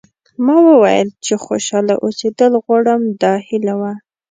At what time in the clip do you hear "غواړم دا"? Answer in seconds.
2.63-3.33